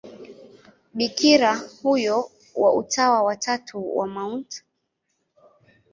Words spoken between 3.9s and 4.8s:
wa Mt.